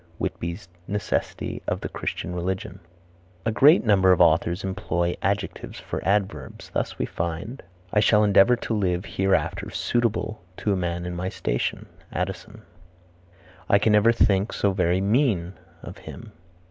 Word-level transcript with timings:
Whitby's 0.17 0.67
Necessity 0.87 1.61
of 1.67 1.81
the 1.81 1.87
Christian 1.87 2.33
Religion. 2.33 2.79
A 3.45 3.51
great 3.51 3.85
number 3.85 4.11
of 4.11 4.19
authors 4.19 4.63
employ 4.63 5.15
adjectives 5.21 5.79
for 5.79 6.03
adverbs. 6.03 6.71
Thus 6.71 6.97
we 6.97 7.05
find: 7.05 7.61
"I 7.93 7.99
shall 7.99 8.23
endeavor 8.23 8.55
to 8.55 8.73
live 8.73 9.05
hereafter 9.05 9.69
suitable 9.69 10.41
to 10.57 10.73
a 10.73 10.75
man 10.75 11.05
in 11.05 11.15
my 11.15 11.29
station." 11.29 11.85
Addison. 12.11 12.63
"I 13.69 13.77
can 13.77 13.93
never 13.93 14.11
think 14.11 14.53
so 14.53 14.71
very 14.71 15.01
mean 15.01 15.53
of 15.83 15.99
him." 15.99 16.31